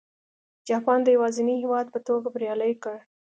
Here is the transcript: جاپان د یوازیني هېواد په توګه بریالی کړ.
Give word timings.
جاپان 0.67 0.99
د 1.03 1.07
یوازیني 1.17 1.55
هېواد 1.63 1.87
په 1.93 1.99
توګه 2.07 2.27
بریالی 2.33 2.73
کړ. 2.83 2.95